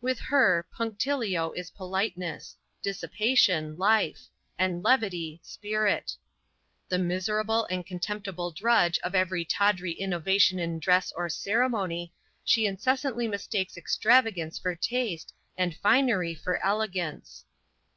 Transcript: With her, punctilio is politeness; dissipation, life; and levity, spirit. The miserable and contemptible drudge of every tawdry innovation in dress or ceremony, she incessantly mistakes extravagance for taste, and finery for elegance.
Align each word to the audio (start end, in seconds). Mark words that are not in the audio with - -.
With 0.00 0.18
her, 0.18 0.66
punctilio 0.74 1.52
is 1.52 1.70
politeness; 1.70 2.56
dissipation, 2.82 3.76
life; 3.76 4.26
and 4.58 4.82
levity, 4.82 5.38
spirit. 5.44 6.16
The 6.88 6.98
miserable 6.98 7.64
and 7.66 7.86
contemptible 7.86 8.50
drudge 8.50 8.98
of 9.04 9.14
every 9.14 9.44
tawdry 9.44 9.92
innovation 9.92 10.58
in 10.58 10.80
dress 10.80 11.12
or 11.12 11.28
ceremony, 11.28 12.12
she 12.42 12.66
incessantly 12.66 13.28
mistakes 13.28 13.76
extravagance 13.76 14.58
for 14.58 14.74
taste, 14.74 15.32
and 15.56 15.76
finery 15.76 16.34
for 16.34 16.56
elegance. 16.66 17.44